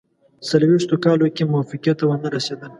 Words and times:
څلوېښتو 0.47 0.95
کالو 1.05 1.27
کې 1.35 1.43
موافقې 1.51 1.93
ته 1.97 2.03
ونه 2.07 2.29
رسېدل. 2.35 2.69